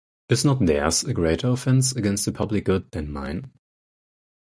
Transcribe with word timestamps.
Is 0.29 0.43
not 0.43 0.65
theirs 0.65 1.03
a 1.03 1.13
greater 1.13 1.49
Offence 1.49 1.91
against 1.91 2.25
the 2.25 2.31
Public 2.31 2.65
Good, 2.65 2.89
than 2.89 3.11
mine? 3.11 3.51